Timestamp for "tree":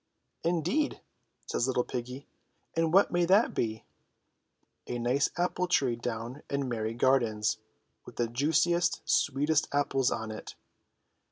5.67-5.95